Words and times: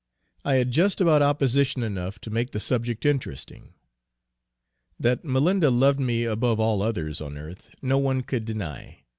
I 0.43 0.55
had 0.55 0.71
just 0.71 0.99
about 0.99 1.21
opposition 1.21 1.83
enough 1.83 2.17
to 2.21 2.31
make 2.31 2.53
the 2.53 2.59
subject 2.59 3.05
interesting. 3.05 3.75
That 4.99 5.23
Malinda 5.23 5.69
loved 5.69 5.99
me 5.99 6.23
above 6.23 6.59
all 6.59 6.81
others 6.81 7.21
on 7.21 7.37
earth, 7.37 7.75
no 7.83 7.99
one 7.99 8.23
could 8.23 8.43
deny. 8.43 9.03